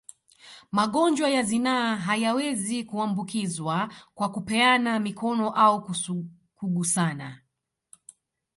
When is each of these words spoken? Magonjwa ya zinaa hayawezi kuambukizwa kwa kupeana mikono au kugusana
Magonjwa 0.71 1.29
ya 1.29 1.43
zinaa 1.43 1.95
hayawezi 1.95 2.83
kuambukizwa 2.83 3.93
kwa 4.15 4.31
kupeana 4.31 4.99
mikono 4.99 5.49
au 5.49 5.87
kugusana 6.55 7.41